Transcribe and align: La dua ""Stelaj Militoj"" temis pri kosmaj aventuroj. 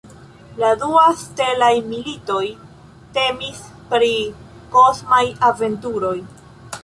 La 0.61 0.69
dua 0.83 1.01
""Stelaj 1.23 1.69
Militoj"" 1.89 2.41
temis 3.19 3.61
pri 3.91 4.11
kosmaj 4.77 5.23
aventuroj. 5.53 6.17